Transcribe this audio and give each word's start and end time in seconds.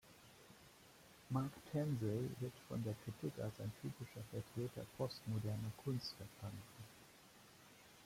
Mark 1.29 1.51
Tansey 1.71 2.31
wird 2.39 2.53
von 2.67 2.83
der 2.83 2.95
Kritik 3.05 3.37
als 3.39 3.59
ein 3.59 3.71
typischer 3.83 4.23
Vertreter 4.31 4.83
postmoderner 4.97 5.71
Kunst 5.85 6.15
verstanden. 6.17 6.85